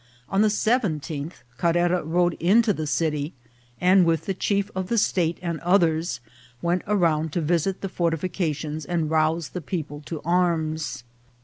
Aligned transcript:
On 0.29 0.41
the 0.41 0.49
seventeenth 0.49 1.43
Carrera 1.59 2.03
rode 2.03 2.33
into 2.39 2.73
the 2.73 2.87
city, 2.87 3.33
and 3.79 4.03
with 4.03 4.25
the 4.25 4.33
chief 4.33 4.71
of 4.73 4.87
the 4.87 4.97
state 4.97 5.37
and 5.43 5.59
others, 5.59 6.21
went 6.59 6.81
around 6.87 7.31
to 7.33 7.39
visit 7.39 7.81
the 7.81 7.87
fortifications 7.87 8.83
and 8.83 9.11
rouse 9.11 9.49
the 9.49 9.61
people 9.61 10.01
to 10.07 10.19
arms. 10.25 11.03